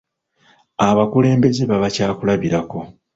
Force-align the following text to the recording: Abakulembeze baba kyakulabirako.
Abakulembeze 0.87 1.61
baba 1.69 1.87
kyakulabirako. 1.95 2.79